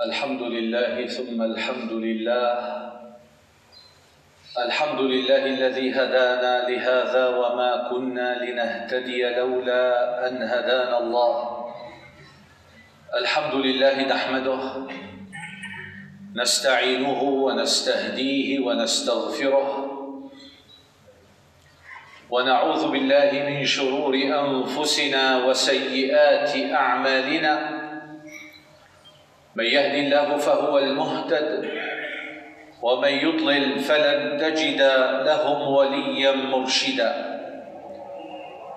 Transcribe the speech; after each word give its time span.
الحمد 0.00 0.42
لله 0.42 1.06
ثم 1.06 1.42
الحمد 1.42 1.92
لله. 1.92 2.52
الحمد 4.58 5.00
لله 5.00 5.46
الذي 5.46 5.92
هدانا 5.92 6.68
لهذا 6.68 7.28
وما 7.28 7.88
كنا 7.92 8.44
لنهتدي 8.44 9.28
لولا 9.28 9.84
أن 10.28 10.42
هدانا 10.42 10.98
الله. 10.98 11.34
الحمد 13.14 13.54
لله 13.54 14.02
نحمده 14.08 14.62
نستعينه 16.34 17.22
ونستهديه 17.22 18.60
ونستغفره 18.60 19.68
ونعوذ 22.30 22.82
بالله 22.90 23.30
من 23.48 23.64
شرور 23.64 24.14
أنفسنا 24.16 25.44
وسيئات 25.44 26.72
أعمالنا. 26.72 27.79
من 29.54 29.64
يهد 29.64 29.94
الله 29.94 30.36
فهو 30.36 30.78
المهتد 30.78 31.70
ومن 32.82 33.08
يضلل 33.08 33.78
فلن 33.78 34.38
تجد 34.38 34.82
لهم 35.26 35.68
وليا 35.68 36.32
مرشدا. 36.32 37.40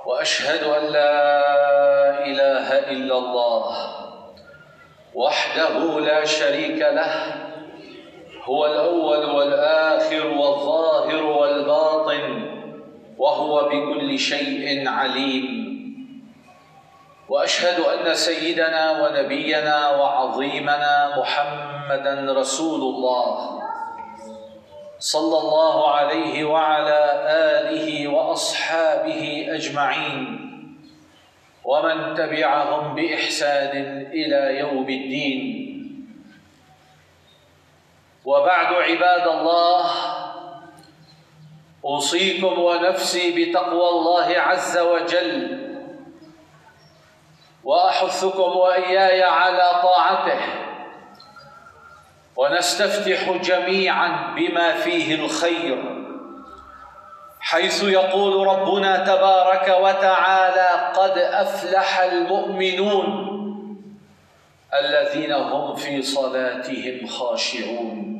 وأشهد 0.06 0.64
أن 0.64 0.94
لا 0.94 2.26
إله 2.26 2.80
إلا 2.80 3.18
الله 3.18 3.76
وحده 5.14 6.00
لا 6.00 6.26
شريك 6.26 6.80
له 6.80 7.36
هو 8.44 8.66
الأول 8.66 9.26
والآخر 9.36 10.28
والظاهر 10.28 11.24
والباطن 11.24 12.50
وهو 13.18 13.70
بكل 13.70 14.20
شيء 14.20 14.90
عليم. 14.90 15.73
وأشهد 17.30 17.80
أن 17.80 18.16
سيدنا 18.16 19.02
ونبينا 19.02 19.90
وعظيمنا 19.90 21.20
محمدا 21.20 22.34
رسول 22.34 22.82
الله 22.82 23.60
صلى 25.00 25.38
الله 25.38 25.92
عليه 25.92 26.44
وعلى 26.44 27.02
آله 27.28 28.08
وأصحابه 28.08 29.48
أجمعين. 29.50 30.40
ومن 31.64 32.16
تبعهم 32.16 32.96
بإحسان 32.96 34.08
إلى 34.12 34.60
يوم 34.60 34.90
الدين. 34.90 35.42
وبعد 38.26 38.74
عباد 38.74 39.28
الله 39.28 39.86
أوصيكم 41.86 42.60
ونفسي 42.60 43.32
بتقوى 43.32 43.90
الله 43.90 44.28
عز 44.38 44.78
وجل. 44.78 45.73
وأحثكم 47.64 48.58
وإياي 48.58 49.24
على 49.24 49.82
طاعته. 49.84 50.40
ونستفتح 52.36 53.32
جميعا 53.32 54.34
بما 54.36 54.74
فيه 54.74 55.26
الخير. 55.26 56.04
حيث 57.40 57.84
يقول 57.84 58.48
ربنا 58.48 58.98
تبارك 58.98 59.78
وتعالى 59.82 60.92
قد 60.96 61.18
أفلح 61.18 62.00
المؤمنون 62.00 63.34
الذين 64.80 65.32
هم 65.32 65.76
في 65.76 66.02
صلاتهم 66.02 67.08
خاشعون. 67.08 68.14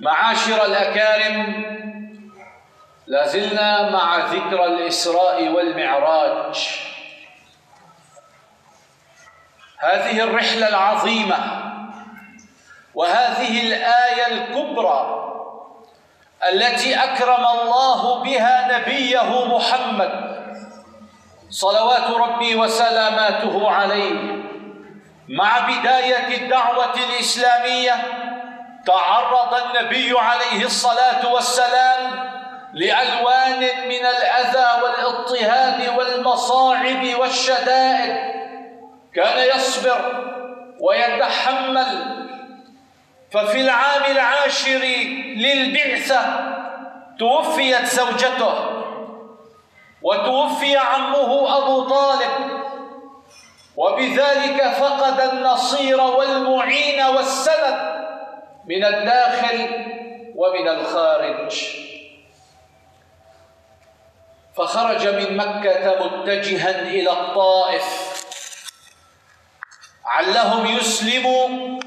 معاشر 0.00 0.64
الأكارم 0.66 1.64
لازلنا 3.10 3.90
مع 3.90 4.16
ذكرى 4.16 4.64
الإسراء 4.64 5.48
والمعراج. 5.48 6.68
هذه 9.78 10.20
الرحلة 10.20 10.68
العظيمة 10.68 11.36
وهذه 12.94 13.62
الآية 13.66 14.26
الكبرى 14.26 15.26
التي 16.52 16.94
أكرم 17.04 17.46
الله 17.46 18.22
بها 18.22 18.78
نبيه 18.78 19.56
محمد 19.56 20.40
صلوات 21.50 22.10
ربي 22.10 22.54
وسلاماته 22.54 23.70
عليه 23.70 24.44
مع 25.28 25.58
بداية 25.58 26.36
الدعوة 26.36 26.94
الإسلامية 26.94 27.92
تعرض 28.86 29.54
النبي 29.54 30.18
عليه 30.18 30.64
الصلاة 30.64 31.32
والسلام 31.32 32.39
لألوان 32.74 33.60
من 33.88 34.06
الأذى 34.06 34.82
والاضطهاد 34.82 35.98
والمصاعب 35.98 37.20
والشدائد. 37.20 38.16
كان 39.14 39.56
يصبر 39.56 40.24
ويتحمل. 40.80 42.20
ففي 43.32 43.60
العام 43.60 44.10
العاشر 44.10 44.80
للبعثة 45.36 46.20
توفيت 47.18 47.84
زوجته 47.84 48.54
وتوفي 50.02 50.76
عمه 50.76 51.58
أبو 51.58 51.88
طالب. 51.88 52.60
وبذلك 53.76 54.62
فقد 54.62 55.20
النصير 55.20 56.00
والمعين 56.00 57.02
والسند 57.02 57.90
من 58.66 58.84
الداخل 58.84 59.68
ومن 60.36 60.68
الخارج. 60.68 61.89
فخرج 64.56 65.08
من 65.08 65.36
مكة 65.36 66.06
متجها 66.06 66.82
إلى 66.82 67.10
الطائف. 67.10 67.84
علهم 70.04 70.66
يسلموا 70.66 71.80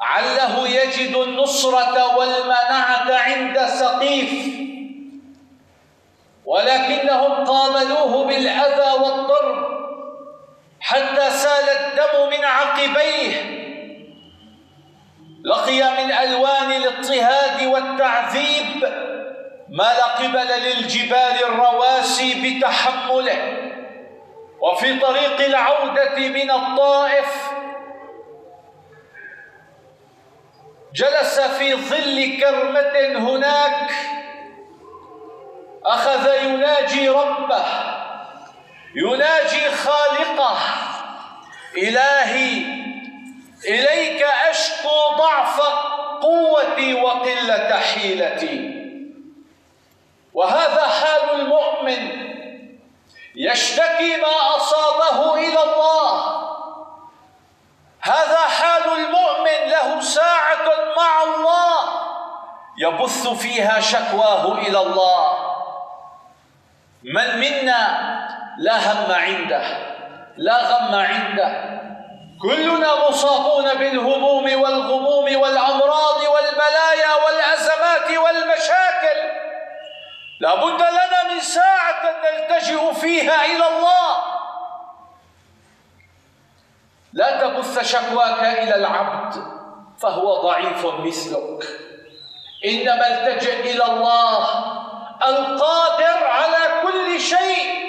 عله 0.00 0.68
يجد 0.68 1.16
النصرة 1.16 2.16
والمنعة 2.16 3.14
عند 3.14 3.66
سقيف. 3.66 4.60
ولكنهم 6.44 7.44
قابلوه 7.44 8.24
بالأذى 8.26 8.92
والضرب 9.02 9.80
حتى 10.80 11.30
سال 11.30 11.68
الدم 11.68 12.30
من 12.30 12.44
عقبيه. 12.44 13.60
لقي 15.44 16.04
من 16.04 16.12
ألوان 16.12 16.72
الاضطهاد 16.72 17.66
والتعذيب 17.66 19.09
ما 19.70 19.82
لا 19.82 20.04
قبل 20.04 20.48
للجبال 20.48 21.44
الرواسي 21.44 22.58
بتحمله. 22.58 23.70
وفي 24.60 24.98
طريق 24.98 25.40
العودة 25.40 26.18
من 26.18 26.50
الطائف 26.50 27.50
جلس 30.94 31.40
في 31.40 31.74
ظل 31.74 32.40
كرمة 32.40 33.18
هناك 33.18 33.90
أخذ 35.84 36.44
يناجي 36.44 37.08
ربه 37.08 37.64
يناجي 38.94 39.70
خالقه. 39.70 40.58
إلهي 41.76 42.64
إليك 43.64 44.22
أشكو 44.22 45.16
ضعف 45.18 45.60
قوتي 46.22 46.94
وقلة 46.94 47.78
حيلتي. 47.78 48.79
وهذا 50.34 50.86
حال 50.86 51.40
المؤمن 51.40 52.30
يشتكي 53.36 54.16
ما 54.16 54.56
أصابه 54.56 55.34
إلى 55.34 55.62
الله. 55.62 56.40
هذا 58.02 58.38
حال 58.38 58.82
المؤمن 58.82 59.70
له 59.70 60.00
ساعة 60.00 60.66
مع 60.96 61.22
الله 61.22 61.76
يبث 62.78 63.28
فيها 63.28 63.80
شكواه 63.80 64.52
إلى 64.52 64.80
الله. 64.80 65.26
من 67.04 67.40
منا 67.40 68.10
لا 68.58 68.76
هم 68.76 69.12
عنده 69.12 69.62
لا 70.36 70.56
غم 70.56 70.94
عنده. 70.94 71.80
كلنا 72.42 73.08
مصابون 73.08 73.74
بالهموم 73.74 74.44
والغموم 74.62 75.36
والأمراض 75.36 76.16
والبلايا 76.16 76.39
لا 80.40 80.54
بد 80.54 80.80
لنا 80.82 81.34
من 81.34 81.40
ساعة 81.40 82.02
نلتجئ 82.24 82.94
فيها 82.94 83.44
إلى 83.44 83.68
الله. 83.68 84.16
لا 87.12 87.40
تبث 87.40 87.92
شكواك 87.92 88.42
إلى 88.42 88.74
العبد 88.74 89.34
فهو 90.02 90.42
ضعيف 90.42 90.86
مثلك. 90.86 91.80
إنما 92.64 93.06
التجئ 93.08 93.60
إلى 93.60 93.84
الله 93.84 94.48
القادر 95.22 96.26
على 96.26 96.82
كل 96.82 97.20
شيء. 97.20 97.80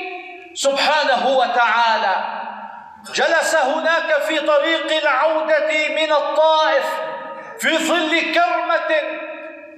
سبحانه 0.54 1.38
وتعالى 1.38 2.16
جلس 3.14 3.56
هناك 3.56 4.22
في 4.22 4.40
طريق 4.40 5.02
العودة 5.04 5.90
من 5.90 6.12
الطائف 6.12 6.86
في 7.60 7.78
ظل 7.78 8.34
كرمة 8.34 8.92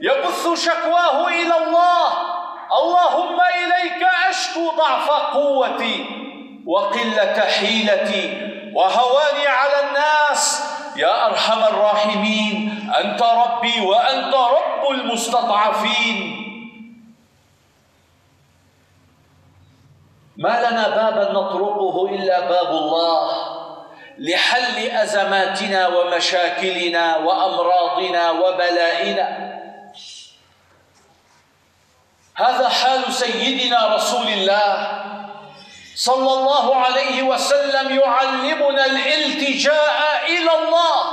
يبث 0.02 0.66
شكواه 0.66 1.28
إلى 1.28 1.58
الله. 1.58 2.33
اللهم 2.71 3.38
إليك 3.42 4.01
أشكو 4.30 4.71
ضعف 4.77 5.10
قوتي 5.10 6.06
وقلة 6.65 7.39
حيلتي 7.39 8.51
وهواني 8.74 9.48
على 9.48 9.74
يا 10.95 11.25
أرحم 11.25 11.63
الراحمين 11.63 12.89
أنت 13.00 13.24
ربي 13.24 13.81
وأنت 13.81 14.33
رب 14.33 14.92
المستضعفين. 14.92 16.39
ما 20.38 20.69
لنا 20.69 20.89
بابا 20.89 21.31
نطرقه 21.31 22.06
إلا 22.10 22.39
باب 22.39 22.69
الله 22.69 23.31
لحل 24.18 24.77
أزماتنا 24.77 25.88
ومشاكلنا 25.88 27.18
وأمراضنا 27.18 28.31
وبلائنا. 28.31 29.62
هذا 32.36 32.70
حال 32.70 33.14
سيدنا 33.14 33.96
رسول 33.96 34.28
الله 34.28 35.04
صلى 35.96 36.32
الله 36.34 36.76
عليه 36.76 37.24
وسلم 37.24 38.00
يعلمنا 38.00 38.86
الالتجاء 38.86 40.26
إلى 40.26 40.52
الله. 40.56 41.04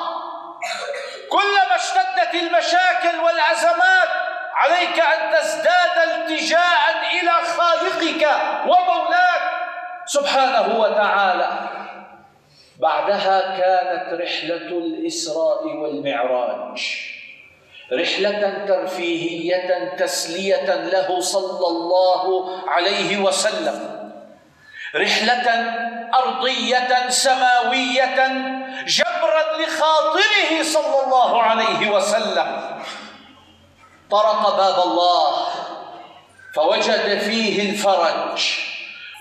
كلما 1.30 1.76
اشتدت 1.76 2.34
المشاكل 2.34 3.18
والأزمات 3.24 4.08
عليك 4.54 5.00
أن 5.00 5.34
تزداد 5.34 6.08
التجاء 6.08 6.80
إلى 7.20 7.32
خالقك 7.56 8.28
ومولاك 8.66 9.42
سبحانه 10.06 10.78
وتعالى. 10.80 11.68
بعدها 12.80 13.40
كانت 13.40 14.22
رحلة 14.22 14.68
الإسراء 14.78 15.66
والمعراج. 15.66 17.10
رحلة 17.92 18.64
ترفيهية 18.68 19.96
تسلية 19.98 20.74
له 20.74 21.20
صلى 21.20 21.66
الله 21.66 22.50
عليه 22.68 23.18
وسلم. 23.18 24.00
رحلة 24.94 25.46
أرضية 26.14 27.08
سماوية 27.08 28.28
جبرا 28.86 29.42
لخاطره 29.58 30.62
صلى 30.62 31.04
الله 31.04 31.42
عليه 31.42 31.90
وسلم. 31.90 32.80
طرق 34.10 34.56
باب 34.56 34.86
الله 34.86 35.46
فوجد 36.54 37.18
فيه 37.18 37.70
الفرج 37.70 38.40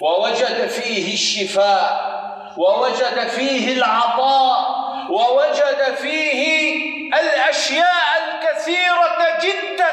ووجد 0.01 0.67
فيه 0.67 1.13
الشفاء 1.13 2.09
ووجد 2.57 3.27
فيه 3.27 3.73
العطاء 3.73 4.79
ووجد 5.09 5.95
فيه 5.95 6.89
الأشياء 7.13 8.28
الكثيره 8.39 9.39
جدا. 9.41 9.91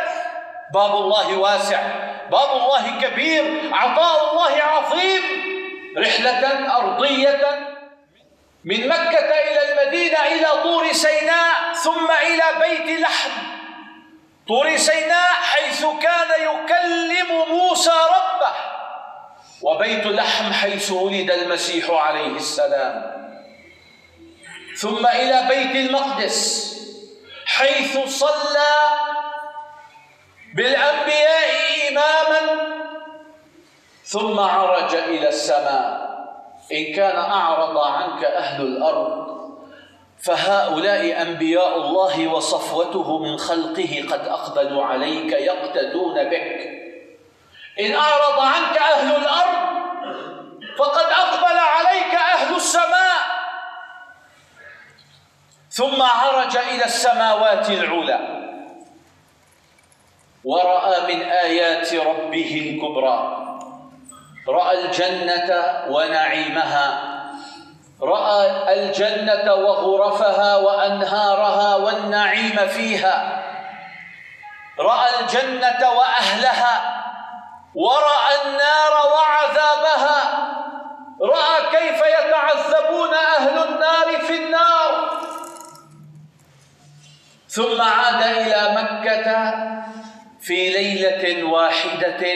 باب 0.74 0.94
الله 0.94 1.36
واسع 1.38 1.80
باب 2.30 2.56
الله 2.56 3.00
كبير 3.00 3.70
عطاء 3.72 4.32
الله 4.32 4.62
عظيم. 4.62 5.22
رحلة 5.98 6.76
أرضية 6.76 7.40
من 8.64 8.88
مكة 8.88 9.18
إلى 9.18 9.72
المدينة 9.72 10.18
إلى 10.18 10.62
طور 10.62 10.92
سيناء 10.92 11.72
ثم 11.72 12.10
إلى 12.10 12.42
بيت 12.60 13.00
لحم. 13.00 13.30
طور 14.48 14.76
سيناء 14.76 15.32
حيث 15.32 15.86
كان 16.02 16.30
يكلم 16.40 17.48
موسى 17.48 17.90
ربه. 17.90 18.52
وبيت 19.62 20.06
لحم 20.06 20.52
حيث 20.52 20.90
ولد 20.90 21.30
المسيح 21.30 21.90
عليه 21.90 22.36
السلام. 22.36 23.16
ثم 24.76 25.06
إلى 25.06 25.46
بيت 25.48 25.76
المقدس. 25.76 26.75
حيث 27.46 27.98
صلى 28.08 28.74
بالأنبياء 30.54 31.50
إماما 31.88 32.42
ثم 34.04 34.40
عرج 34.40 34.94
إلى 34.94 35.28
السماء. 35.28 36.06
إن 36.72 36.94
كان 36.94 37.16
أعرض 37.16 37.78
عنك 37.78 38.24
أهل 38.24 38.62
الأرض 38.62 39.26
فهؤلاء 40.24 41.22
أنبياء 41.22 41.76
الله 41.76 42.28
وصفوته 42.28 43.18
من 43.18 43.38
خلقه 43.38 44.04
قد 44.10 44.28
أقبلوا 44.28 44.84
عليك 44.84 45.32
يقتدون 45.32 46.24
بك. 46.24 46.58
إن 47.80 47.94
أعرض 47.94 48.40
عنك 48.40 48.78
أهل 48.78 49.16
الأرض 49.16 49.66
فقد 50.78 51.06
أقبل 51.12 51.58
عليك 51.58 52.14
أهل 52.14 52.56
السماء. 52.56 53.05
ثم 55.76 56.02
عرج 56.02 56.56
إلى 56.56 56.84
السماوات 56.84 57.70
العلى. 57.70 58.20
ورأى 60.44 61.14
من 61.14 61.22
آيات 61.22 61.94
ربه 61.94 62.50
الكبرى. 62.66 63.46
رأى 64.48 64.84
الجنة 64.84 65.64
ونعيمها. 65.88 67.02
رأى 68.02 68.72
الجنة 68.74 69.54
وغرفها 69.54 70.56
وأنهارها 70.56 71.76
والنعيم 71.76 72.56
فيها. 72.68 73.42
رأى 74.78 75.20
الجنة 75.20 75.90
وأهلها. 75.90 77.04
ورأى 77.74 78.34
النار 78.44 78.92
وعذابها. 79.12 80.20
رأى 81.22 81.62
كيف 81.70 82.02
يتعذبون 82.18 83.14
أهل 83.14 83.68
النار 83.68 84.20
في 84.26 84.44
النار. 84.44 84.85
ثم 87.56 87.80
عاد 87.80 88.22
إلى 88.36 88.76
مكة 88.82 89.54
في 90.40 90.70
ليلة 90.70 91.44
واحدة 91.44 92.26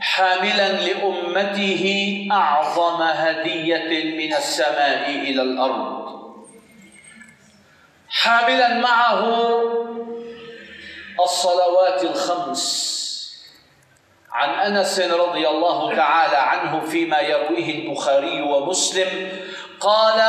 حاملا 0.00 0.72
لأمته 0.72 2.28
أعظم 2.32 3.02
هدية 3.02 4.16
من 4.28 4.34
السماء 4.34 5.10
إلى 5.10 5.42
الأرض. 5.42 6.00
حاملا 8.08 8.74
معه 8.74 9.24
الصلوات 11.24 12.04
الخمس. 12.04 12.90
عن 14.32 14.74
أنس 14.74 15.00
رضي 15.00 15.48
الله 15.48 15.96
تعالى 15.96 16.36
عنه 16.36 16.80
فيما 16.80 17.20
يرويه 17.20 17.74
البخاري 17.74 18.42
ومسلم 18.42 19.28
قال 19.80 20.22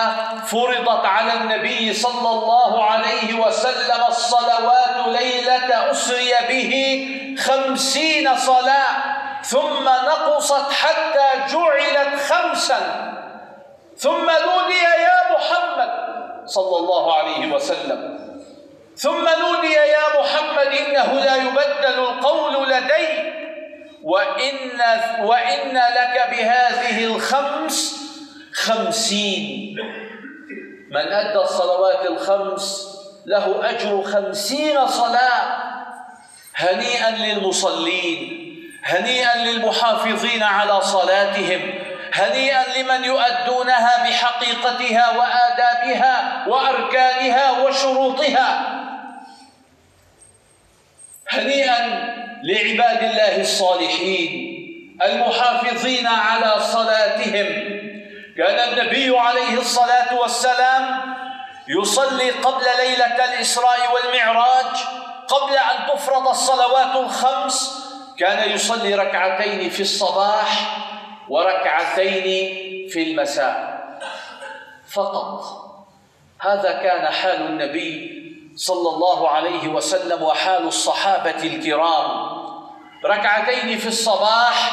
فرضت 0.48 1.06
على 1.06 1.33
النبي 1.33 1.94
صلى 1.94 2.30
الله 2.30 2.83
عليه 2.83 3.33
وسلم 3.33 4.03
الصلوات 4.07 5.07
ليلة 5.07 5.92
أسري 5.92 6.33
به 6.50 6.74
خمسين 7.39 8.36
صلاة 8.36 8.94
ثم 9.44 9.83
نقصت 9.83 10.71
حتى 10.71 11.30
جعلت 11.51 12.19
خمسا. 12.30 12.80
ثم 13.98 14.25
نودي 14.25 14.83
يا 15.07 15.19
محمد 15.36 15.92
صلى 16.45 16.77
الله 16.77 17.15
عليه 17.18 17.53
وسلم. 17.53 18.20
ثم 18.98 19.29
نودي 19.39 19.74
يا 19.74 20.20
محمد 20.20 20.67
إنه 20.67 21.13
لا 21.13 21.36
يبدل 21.36 22.00
القول 22.00 22.70
لدي 22.70 23.08
وإن 24.03 24.81
وإن 25.20 25.74
لك 25.74 26.27
بهذه 26.31 27.05
الخمس 27.05 28.00
خمسين. 28.53 29.77
من 30.91 31.08
أدى 31.08 31.39
الصلوات 31.39 32.05
الخمس 32.05 32.88
له 33.25 33.70
أجر 33.70 34.03
خمسين 34.03 34.88
صلاة. 34.88 35.72
هنيئا 36.55 37.12
للمصلين 37.12 38.41
هنيئا 38.84 39.38
للمحافظين 39.38 40.43
على 40.43 40.81
صلاتهم 40.81 41.74
هنيئا 42.13 42.63
لمن 42.77 43.03
يؤدونها 43.03 44.10
بحقيقتها 44.10 45.17
وآدابها 45.17 46.46
وأركانها 46.48 47.51
وشروطها. 47.62 48.77
هنيئا 51.29 51.79
لعباد 52.43 53.03
الله 53.03 53.41
الصالحين 53.41 54.51
المحافظين 55.03 56.08
على 56.08 56.62
صلاتهم. 56.62 57.80
كان 58.41 58.69
النبي 58.69 59.17
عليه 59.17 59.60
الصلاة 59.60 60.19
والسلام 60.19 61.15
يصلي 61.67 62.31
قبل 62.31 62.63
ليلة 62.77 63.25
الإسراء 63.25 63.79
والمعراج 63.93 64.77
قبل 65.27 65.53
أن 65.53 65.93
تفرض 65.93 66.27
الصلوات 66.27 66.95
الخمس 66.95 67.86
كان 68.17 68.51
يصلي 68.51 68.95
ركعتين 68.95 69.69
في 69.69 69.81
الصباح 69.81 70.77
وركعتين 71.29 72.24
في 72.89 73.03
المساء. 73.03 73.81
فقط. 74.93 75.43
هذا 76.41 76.71
كان 76.71 77.13
حال 77.13 77.41
النبي 77.41 78.21
صلى 78.55 78.89
الله 78.89 79.29
عليه 79.29 79.67
وسلم 79.67 80.24
وحال 80.24 80.67
الصحابة 80.67 81.43
الكرام. 81.43 82.41
ركعتين 83.05 83.77
في 83.77 83.88
الصباح 83.88 84.71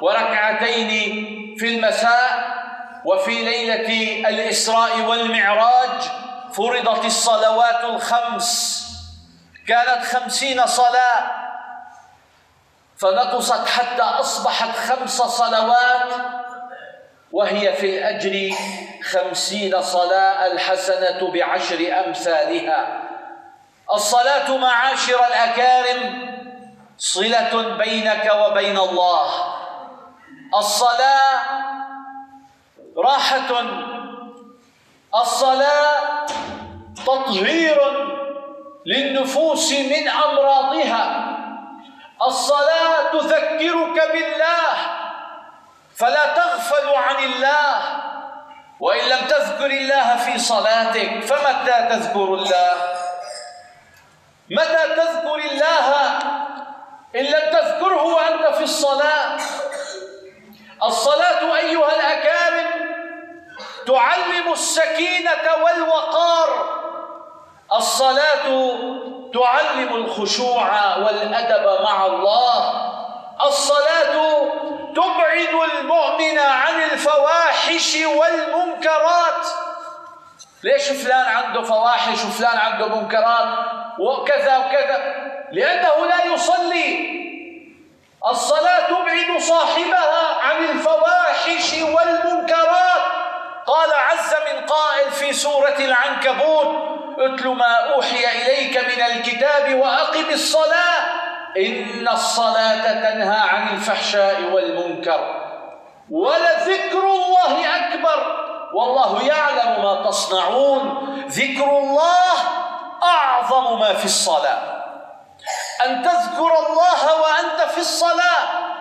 وركعتين 0.00 1.26
في 1.58 1.68
المساء 1.76 2.51
وفي 3.04 3.44
ليلة 3.44 4.28
الإسراء 4.28 5.00
والمعراج 5.00 6.02
فرضت 6.52 7.04
الصلوات 7.04 7.84
الخمس. 7.84 8.82
كانت 9.68 10.04
خمسين 10.04 10.66
صلاة. 10.66 11.30
فنقصت 13.00 13.68
حتى 13.68 14.02
أصبحت 14.02 14.76
خمس 14.76 15.16
صلوات. 15.16 16.12
وهي 17.32 17.72
في 17.72 17.98
الأجر 17.98 18.56
خمسين 19.04 19.82
صلاة 19.82 20.46
الحسنة 20.46 21.32
بعشر 21.32 22.04
أمثالها. 22.06 23.02
الصلاة 23.94 24.56
معاشر 24.56 25.26
الأكارم 25.26 26.32
صلة 26.98 27.76
بينك 27.76 28.32
وبين 28.34 28.78
الله. 28.78 29.54
الصلاة 30.58 31.61
راحة 32.96 33.50
الصلاة 35.14 36.26
تطهير 37.06 37.78
للنفوس 38.86 39.72
من 39.72 40.08
أمراضها. 40.08 41.28
الصلاة 42.26 43.12
تذكرك 43.12 44.12
بالله 44.12 44.74
فلا 45.96 46.26
تغفل 46.34 46.88
عن 46.88 47.24
الله. 47.24 48.02
وإن 48.80 49.08
لم 49.08 49.26
تذكر 49.26 49.66
الله 49.66 50.16
في 50.16 50.38
صلاتك 50.38 51.24
فمتى 51.24 51.88
تذكر 51.90 52.34
الله؟ 52.34 52.72
متى 54.50 54.82
تذكر 54.96 55.34
الله؟ 55.34 56.18
إن 57.16 57.24
لم 57.24 57.50
تذكره 57.52 58.04
وأنت 58.04 58.56
في 58.56 58.64
الصلاة. 58.64 59.36
الصلاة 60.82 61.56
أيها 61.56 61.94
الأكارم 61.94 62.41
تعلم 63.86 64.52
السكينة 64.52 65.64
والوقار. 65.64 66.82
الصلاة 67.76 68.46
تعلم 69.34 69.96
الخشوع 69.96 70.96
والأدب 70.96 71.82
مع 71.82 72.06
الله. 72.06 72.92
الصلاة 73.46 74.42
تبعد 74.94 75.70
المؤمن 75.78 76.38
عن 76.38 76.82
الفواحش 76.82 77.96
والمنكرات. 77.96 79.46
ليش 80.62 80.88
فلان 80.88 81.26
عنده 81.26 81.62
فواحش 81.62 82.24
وفلان 82.24 82.58
عنده 82.58 82.86
منكرات؟ 82.88 83.48
وكذا 83.98 84.56
وكذا. 84.58 85.14
لأنه 85.52 86.06
لا 86.06 86.24
يصلي. 86.24 87.22
الصلاة 88.28 88.86
تبعد 88.88 89.40
صاحبها 89.40 90.36
عن 90.42 90.64
الفواحش 90.64 91.72
والمنكرات. 91.72 92.61
قال 93.66 93.92
عز 93.92 94.34
من 94.52 94.66
قائل 94.66 95.12
في 95.12 95.32
سورة 95.32 95.76
العنكبوت 95.78 96.66
اتل 97.18 97.48
ما 97.48 97.94
أوحي 97.94 98.42
إليك 98.42 98.76
من 98.76 99.02
الكتاب 99.02 99.74
وأقم 99.74 100.30
الصلاة. 100.30 101.22
إن 101.56 102.08
الصلاة 102.08 102.92
تنهى 102.92 103.48
عن 103.48 103.68
الفحشاء 103.68 104.42
والمنكر 104.42 105.42
ولذكر 106.10 106.98
الله 106.98 107.76
أكبر. 107.76 108.36
والله 108.74 109.22
يعلم 109.22 109.82
ما 109.82 110.02
تصنعون. 110.06 111.08
ذكر 111.28 111.78
الله 111.78 112.32
أعظم 113.02 113.80
ما 113.80 113.92
في 113.94 114.04
الصلاة. 114.04 114.82
أن 115.86 116.02
تذكر 116.02 116.58
الله 116.68 117.20
وأنت 117.20 117.70
في 117.70 117.78
الصلاة. 117.78 118.71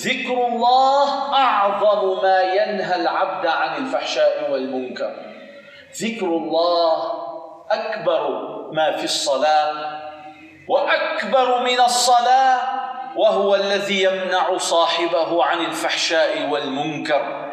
ذكر 0.00 0.46
الله 0.46 1.34
أعظم 1.34 2.22
ما 2.22 2.40
ينهى 2.42 2.96
العبد 2.96 3.46
عن 3.46 3.84
الفحشاء 3.84 4.50
والمنكر. 4.50 5.14
ذكر 6.02 6.26
الله 6.26 7.12
أكبر 7.70 8.22
ما 8.72 8.96
في 8.96 9.04
الصلاة 9.04 10.00
وأكبر 10.68 11.62
من 11.62 11.80
الصلاة 11.80 12.58
وهو 13.16 13.54
الذي 13.54 14.02
يمنع 14.02 14.56
صاحبه 14.56 15.44
عن 15.44 15.58
الفحشاء 15.58 16.48
والمنكر. 16.48 17.52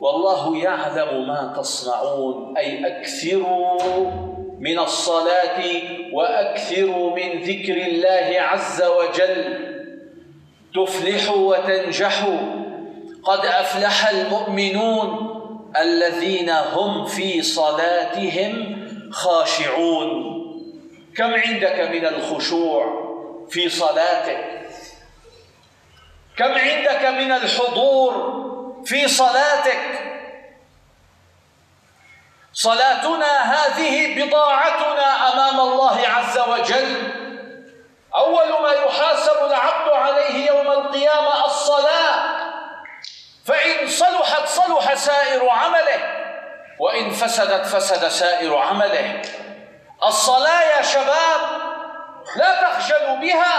والله 0.00 0.56
يعلم 0.56 1.28
ما 1.28 1.54
تصنعون 1.56 2.58
أي 2.58 2.86
أكثروا 2.86 3.78
من 4.58 4.78
الصلاة 4.78 5.60
وأكثروا 6.12 7.16
من 7.16 7.42
ذكر 7.42 7.76
الله 7.76 8.40
عز 8.40 8.82
وجل. 8.82 9.77
تفلحوا 10.74 11.56
وتنجحوا 11.56 12.38
قد 13.24 13.46
أفلح 13.46 14.08
المؤمنون 14.08 15.28
الذين 15.76 16.50
هم 16.50 17.06
في 17.06 17.42
صلاتهم 17.42 18.78
خاشعون. 19.12 20.38
كم 21.16 21.34
عندك 21.34 21.80
من 21.80 22.06
الخشوع 22.06 23.08
في 23.50 23.68
صلاتك؟ 23.68 24.68
كم 26.36 26.52
عندك 26.52 27.04
من 27.04 27.32
الحضور 27.32 28.38
في 28.84 29.08
صلاتك؟ 29.08 30.08
صلاتنا 32.52 33.54
هذه 33.54 34.24
بضاعتنا 34.24 35.32
أمام 35.32 35.60
الله 35.60 36.08
عز 36.08 36.38
وجل. 36.38 37.27
أول 38.18 38.62
ما 38.62 38.72
يحاسب 38.72 39.44
العبد 39.44 39.88
عليه 39.92 40.46
يوم 40.46 40.70
القيامة 40.70 41.44
الصلاة 41.44 42.38
فإن 43.46 43.88
صلحت 43.88 44.46
صلح 44.46 44.94
سائر 44.94 45.48
عمله 45.48 46.14
وإن 46.78 47.10
فسدت 47.10 47.66
فسد 47.66 48.08
سائر 48.08 48.56
عمله. 48.56 49.22
الصلاة 50.06 50.62
يا 50.62 50.82
شباب 50.82 51.40
لا 52.36 52.62
تخجلوا 52.62 53.16
بها 53.16 53.54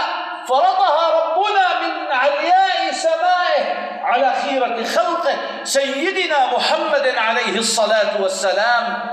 فرضها 0.48 1.08
ربنا 1.20 1.80
من 1.80 2.12
علياء 2.12 2.92
سمائه 2.92 3.90
على 4.04 4.34
خيرة 4.42 4.84
خلقه 4.84 5.36
سيدنا 5.64 6.46
محمد 6.46 7.14
عليه 7.16 7.58
الصلاة 7.58 8.22
والسلام. 8.22 9.10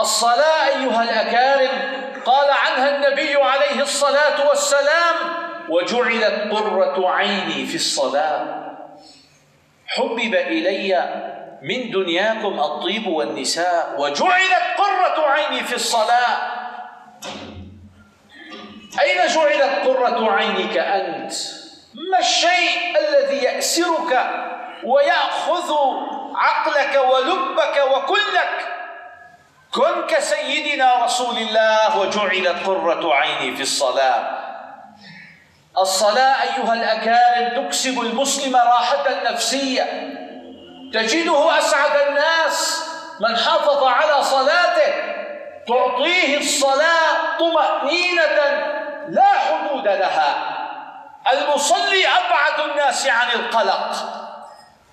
الصلاة 0.00 0.68
أيها 0.68 1.02
الأكارم 1.02 2.11
قال 2.24 2.50
عنها 2.50 2.96
النبي 2.96 3.34
عليه 3.34 3.82
الصلاة 3.82 4.48
والسلام 4.48 5.16
وجعلت 5.68 6.52
قرة 6.52 7.10
عيني 7.10 7.66
في 7.66 7.74
الصلاة. 7.74 8.62
حبب 9.86 10.34
إلي 10.34 11.22
من 11.62 11.90
دنياكم 11.90 12.60
الطيب 12.60 13.06
والنساء. 13.06 13.94
وجعلت 13.98 14.64
قرة 14.78 15.26
عيني 15.26 15.60
في 15.64 15.74
الصلاة. 15.74 16.36
أين 19.00 19.26
جعلت 19.26 19.86
قرة 19.88 20.32
عينك 20.32 20.76
أنت؟ 20.76 21.32
ما 22.10 22.18
الشيء 22.18 22.98
الذي 23.00 23.36
يأسرك 23.36 24.30
ويأخذ 24.84 25.72
عقلك 26.34 27.04
ولبك 27.10 27.84
وكلك 27.96 28.71
كن 29.74 30.06
كسيدنا 30.06 31.04
رسول 31.04 31.38
الله 31.38 31.98
وجعلت 31.98 32.66
قرة 32.66 33.14
عيني 33.14 33.56
في 33.56 33.62
الصلاة. 33.62 34.38
الصلاة 35.78 36.42
أيها 36.42 36.74
الأكارم 36.74 37.64
تكسب 37.64 38.00
المسلم 38.00 38.56
راحة 38.56 39.04
نفسية. 39.30 39.82
تجده 40.92 41.58
أسعد 41.58 42.08
الناس 42.08 42.84
من 43.20 43.36
حافظ 43.36 43.84
على 43.84 44.22
صلاته. 44.22 44.92
تعطيه 45.68 46.38
الصلاة 46.38 47.38
طمأنينة 47.38 48.38
لا 49.08 49.32
حدود 49.32 49.88
لها. 49.88 50.58
المصلي 51.32 52.06
أبعد 52.06 52.70
الناس 52.70 53.06
عن 53.06 53.30
القلق. 53.30 53.92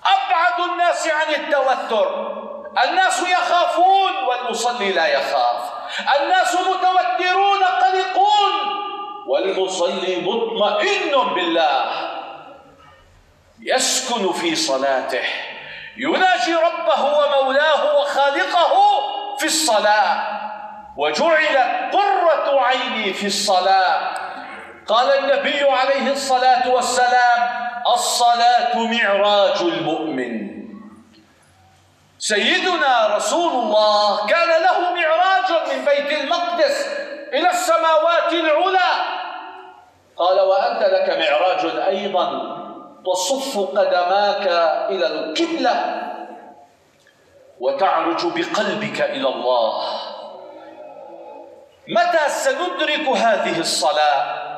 أبعد 0.05 0.69
الناس 0.71 1.07
عن 1.07 1.33
التوتر. 1.33 2.39
الناس 2.83 3.19
يخافون 3.19 4.11
والمصلي 4.27 4.91
لا 4.91 5.07
يخاف. 5.07 5.69
الناس 6.21 6.55
متوترون 6.55 7.63
قلقون 7.63 8.53
والمصلي 9.27 10.21
مطمئن 10.21 11.33
بالله. 11.35 11.85
يسكن 13.61 14.31
في 14.31 14.55
صلاته. 14.55 15.23
يناجي 15.97 16.55
ربه 16.55 17.03
ومولاه 17.03 17.99
وخالقه 17.99 18.73
في 19.37 19.45
الصلاة. 19.45 20.39
وجعلت 20.97 21.93
قرة 21.93 22.61
عيني 22.61 23.13
في 23.13 23.27
الصلاة. 23.27 24.11
قال 24.87 25.09
النبي 25.09 25.61
عليه 25.61 26.11
الصلاة 26.11 26.69
والسلام 26.69 27.49
الصلاة 27.93 28.77
معراج 28.77 29.61
المؤمن. 29.61 30.58
سيدنا 32.19 33.15
رسول 33.15 33.51
الله 33.51 34.25
كان 34.27 34.47
له 34.47 34.79
معراج 34.93 35.69
من 35.71 35.85
بيت 35.85 36.21
المقدس 36.21 36.87
إلى 37.33 37.49
السماوات 37.49 38.33
العلى. 38.33 38.89
قال 40.17 40.39
وأنت 40.39 40.83
لك 40.83 41.09
معراج 41.09 41.65
أيضا 41.87 42.55
تصف 43.05 43.59
قدماك 43.59 44.47
إلى 44.89 45.07
القبلة 45.07 46.03
وتعرج 47.59 48.25
بقلبك 48.25 49.01
إلى 49.01 49.27
الله. 49.27 49.83
متى 51.87 52.29
سندرك 52.29 53.07
هذه 53.17 53.59
الصلاة؟ 53.59 54.49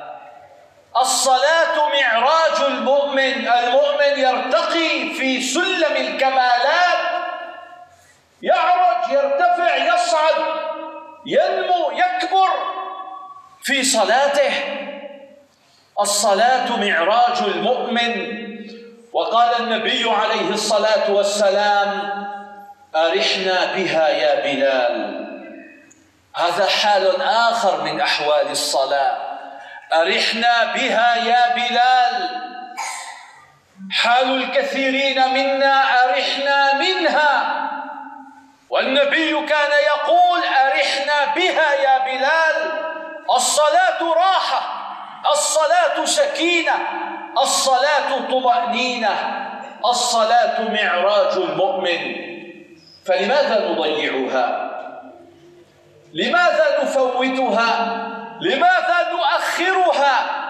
الصلاة 1.01 1.89
معراج 1.89 2.61
المؤمن 2.67 3.47
المؤمن 3.47 4.13
يرتقي 4.17 5.09
في 5.13 5.41
سلم 5.41 5.95
الكمالات 5.95 7.10
يعرج 8.43 9.11
يرتفع 9.11 9.75
يصعد 9.75 10.45
ينمو 11.25 11.91
يكبر 11.91 12.49
في 13.63 13.83
صلاته. 13.83 14.53
الصلاة 15.99 16.77
معراج 16.77 17.37
المؤمن. 17.41 18.41
وقال 19.13 19.61
النبي 19.61 20.09
عليه 20.09 20.49
الصلاة 20.49 21.11
والسلام 21.11 22.21
أرحنا 22.95 23.65
بها 23.75 24.09
يا 24.09 24.35
بلال. 24.43 25.21
هذا 26.35 26.65
حال 26.65 27.21
آخر 27.21 27.81
من 27.81 28.01
أحوال 28.01 28.51
الصلاة. 28.51 29.17
أرحنا 29.93 30.63
بها 30.63 31.15
يا 31.15 31.55
بلال. 31.55 32.41
حال 33.91 34.43
الكثيرين 34.43 35.27
منا 35.33 36.03
أرحنا 36.03 36.73
منها. 36.73 37.60
والنبي 38.71 39.45
كان 39.45 39.71
يقول 39.87 40.39
أرحنا 40.39 41.25
بها 41.35 41.73
يا 41.73 41.97
بلال 41.97 42.71
الصلاة 43.35 44.13
راحة 44.15 44.61
الصلاة 45.31 46.05
سكينة 46.05 46.73
الصلاة 47.41 48.19
طمأنينة 48.31 49.15
الصلاة 49.85 50.61
معراج 50.61 51.37
المؤمن. 51.37 52.31
فلماذا 53.05 53.67
نضيعها؟ 53.69 54.71
لماذا 56.13 56.83
نفوتها؟ 56.83 57.97
لماذا 58.41 59.11
نؤخرها؟ 59.11 60.40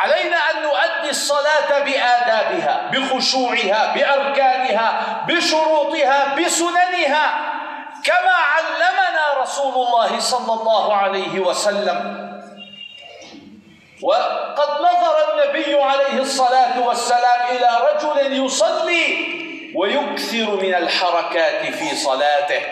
علينا 0.00 0.36
أن 0.50 0.62
نؤدي 0.62 1.10
الصلاة 1.10 1.78
بآدابها 1.78 2.90
بخشوعها 2.92 3.94
بأركانها 3.94 5.24
بشروطها 5.28 6.34
بسننها. 6.34 7.50
كما 8.04 8.36
علمنا 8.54 9.42
رسول 9.42 9.74
الله 9.86 10.20
صلى 10.20 10.52
الله 10.52 10.94
عليه 10.96 11.40
وسلم. 11.40 12.30
وقد 14.02 14.70
نظر 14.80 15.16
النبي 15.32 15.82
عليه 15.82 16.18
الصلاة 16.20 16.86
والسلام 16.86 17.40
إلى 17.50 17.70
رجل 17.90 18.44
يصلي 18.44 19.40
ويكثر 19.76 20.56
من 20.62 20.74
الحركات 20.74 21.74
في 21.74 21.96
صلاته 21.96 22.62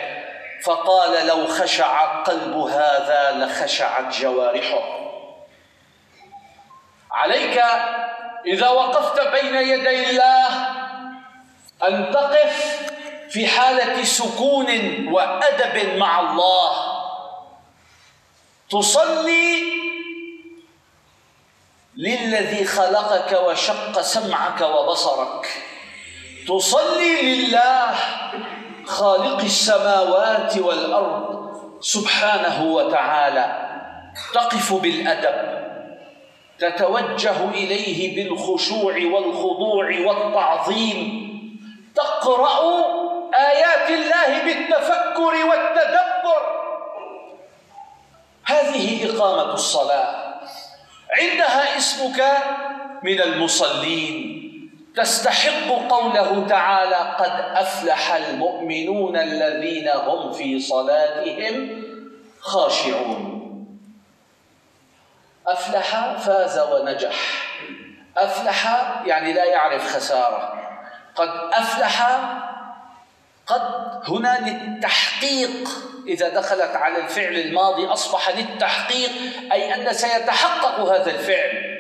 فقال 0.65 1.27
لو 1.27 1.47
خشع 1.47 2.05
قلب 2.23 2.57
هذا 2.57 3.33
لخشعت 3.37 4.17
جوارحه. 4.17 4.98
عليك 7.13 7.63
إذا 8.47 8.69
وقفت 8.69 9.21
بين 9.29 9.55
يدي 9.55 10.11
الله 10.11 10.49
أن 11.89 12.11
تقف 12.13 12.79
في 13.31 13.47
حالة 13.47 14.05
سكون 14.05 14.69
وأدب 15.13 15.97
مع 15.97 16.21
الله. 16.21 16.73
تصلي 18.71 19.63
للذي 21.97 22.65
خلقك 22.65 23.33
وشق 23.33 24.01
سمعك 24.01 24.61
وبصرك. 24.61 25.63
تصلي 26.49 27.23
لله 27.23 27.95
خالق 28.87 29.41
السماوات 29.41 30.59
والأرض 30.59 31.49
سبحانه 31.81 32.65
وتعالى. 32.65 33.69
تقف 34.35 34.73
بالأدب. 34.73 35.58
تتوجه 36.59 37.51
إليه 37.51 38.17
بالخشوع 38.17 38.95
والخضوع 38.95 39.85
والتعظيم. 40.07 41.29
تقرأ 41.95 42.59
آيات 43.35 43.91
الله 43.91 44.45
بالتفكر 44.45 45.47
والتدبر. 45.49 46.43
هذه 48.45 49.11
إقامة 49.11 49.55
الصلاة. 49.55 50.35
عندها 51.11 51.77
اسمك 51.77 52.25
من 53.03 53.21
المصلين. 53.21 54.39
تستحق 54.97 55.69
قوله 55.89 56.47
تعالى 56.49 57.17
قد 57.19 57.57
أفلح 57.57 58.15
المؤمنون 58.15 59.17
الذين 59.17 59.89
هم 59.89 60.33
في 60.33 60.61
صلاتهم 60.61 61.83
خاشعون 62.41 63.38
أفلح 65.53 66.17
فاز 66.19 66.59
ونجح. 66.59 67.15
أفلح 68.17 68.67
يعني 69.07 69.33
لا 69.33 69.45
يعرف 69.45 69.97
خسارة. 69.97 70.55
قد 71.15 71.29
أفلح 71.53 72.21
قد 73.47 73.63
هنا 74.09 74.39
للتحقيق. 74.41 75.69
إذا 76.07 76.29
دخلت 76.29 76.77
على 76.77 76.99
الفعل 76.99 77.35
الماضي 77.35 77.87
أصبح 77.87 78.29
للتحقيق 78.29 79.11
أي 79.53 79.75
أن 79.75 79.93
سيتحقق 79.93 80.81
هذا 80.81 81.11
الفعل. 81.11 81.79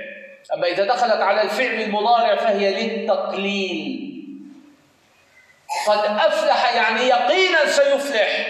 أما 0.55 0.67
إذا 0.67 0.85
دخلت 0.85 1.21
على 1.21 1.43
الفعل 1.43 1.81
المضارع 1.81 2.37
فهي 2.37 2.83
للتقليل. 2.83 4.05
قد 5.87 5.99
أفلح 5.99 6.75
يعني 6.75 7.01
يقينا 7.01 7.67
سيفلح. 7.67 8.47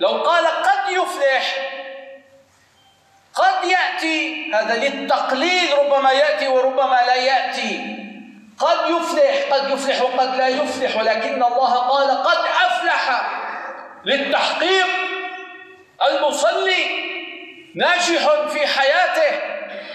لو 0.00 0.08
قال 0.08 0.46
قد 0.46 0.92
يفلح 0.92 1.70
قد 3.60 3.68
يأتي 3.68 4.50
هذا 4.54 4.76
للتقليل 4.76 5.78
ربما 5.78 6.12
يأتي 6.12 6.48
وربما 6.48 7.00
لا 7.06 7.14
يأتي. 7.14 7.96
قد 8.58 8.90
يفلح 8.90 9.34
قد 9.52 9.70
يفلح 9.70 10.02
وقد 10.02 10.36
لا 10.36 10.48
يفلح 10.48 10.96
ولكن 10.96 11.42
الله 11.42 11.74
قال 11.74 12.22
قد 12.22 12.44
أفلح 12.66 13.22
للتحقيق. 14.04 14.86
المصلي 16.08 17.10
ناجح 17.74 18.30
في 18.48 18.66
حياته 18.66 19.38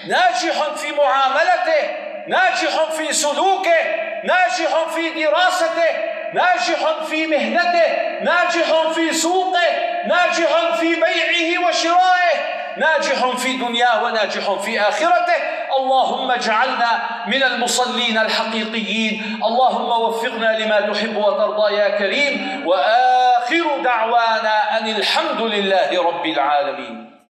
ناجح 0.07 0.69
في 0.75 0.91
معاملته 0.91 1.97
ناجح 2.27 2.83
في 2.91 3.13
سلوكه 3.13 3.81
ناجح 4.23 4.83
في 4.95 5.09
دراسته 5.09 6.15
ناجح 6.33 7.03
في 7.09 7.27
مهنته 7.27 8.19
ناجح 8.21 8.91
في 8.95 9.13
سوقه 9.13 9.69
ناجح 10.07 10.75
في 10.79 10.95
بيعه 10.95 11.67
وشرائه. 11.67 12.54
ناجح 12.77 13.35
في 13.37 13.57
دنياه 13.57 14.03
وناجح 14.03 14.53
في 14.53 14.81
آخرته. 14.81 15.39
اللهم 15.79 16.31
اجعلنا 16.31 16.99
من 17.27 17.43
المصلين 17.43 18.17
الحقيقيين. 18.17 19.39
اللهم 19.45 19.89
وفقنا 20.01 20.59
لما 20.59 20.79
تحب 20.93 21.15
وترضى 21.17 21.73
يا 21.73 21.89
كريم. 21.97 22.63
وآخر 22.67 23.81
دعوانا 23.83 24.79
أن 24.79 24.87
الحمد 24.89 25.41
لله 25.41 26.03
رب 26.03 26.25
العالمين. 26.25 27.14